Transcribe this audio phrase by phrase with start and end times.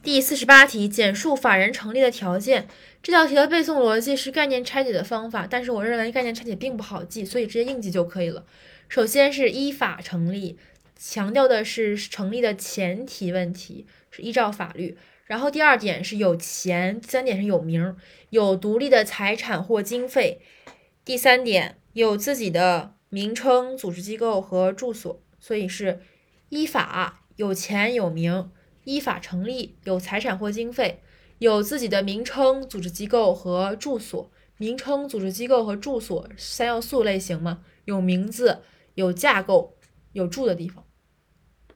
[0.00, 2.68] 第四十八题，简述法人成立的条件。
[3.02, 8.44] 这道题的背诵逻辑是概念拆解的方法，但是我认为概念拆解并不好记，所以直接硬记就可以了。
[8.88, 10.56] 首先是依法成立，
[10.96, 14.96] 强调的是成立的前提问题是依照法律。
[15.26, 17.96] 然后第二点是有钱，第三点是有名，
[18.30, 20.40] 有独立的财产或经费。
[21.04, 26.00] 第三点有自己的名称、组织机构和住所，所以是
[26.48, 28.50] 依法、有钱、有名。
[28.88, 31.02] 依法成立，有财产或经费，
[31.40, 34.30] 有自己的名称、组织机构和住所。
[34.56, 38.62] 名称、组织机构和住所三要素类型嘛，有名字、
[38.94, 39.76] 有架构、
[40.12, 40.82] 有住的地方。